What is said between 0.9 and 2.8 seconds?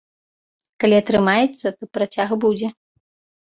атрымаецца, то працяг будзе.